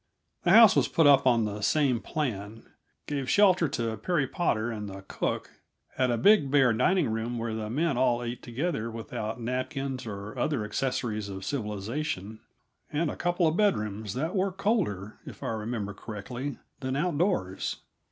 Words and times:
The 0.43 0.49
house 0.49 0.75
was 0.75 0.87
put 0.87 1.05
up 1.05 1.27
on 1.27 1.45
the 1.45 1.61
same 1.61 1.99
plan, 1.99 2.63
gave 3.05 3.29
shelter 3.29 3.67
to 3.67 3.95
Perry 3.97 4.25
Potter 4.25 4.71
and 4.71 4.89
the 4.89 5.03
cook, 5.03 5.51
had 5.95 6.09
a 6.09 6.17
big, 6.17 6.49
bare 6.49 6.73
dining 6.73 7.11
room 7.11 7.37
where 7.37 7.53
the 7.53 7.69
men 7.69 7.97
all 7.99 8.23
ate 8.23 8.41
together 8.41 8.89
without 8.89 9.39
napkins 9.39 10.07
or 10.07 10.35
other 10.39 10.63
accessories 10.65 11.29
of 11.29 11.45
civilization, 11.45 12.39
and 12.91 13.11
a 13.11 13.15
couple 13.15 13.45
of 13.47 13.55
bedrooms 13.55 14.15
that 14.15 14.35
were 14.35 14.51
colder, 14.51 15.19
if 15.27 15.43
I 15.43 15.49
remember 15.49 15.93
correctly, 15.93 16.57
than 16.79 16.95
outdoors. 16.95 17.75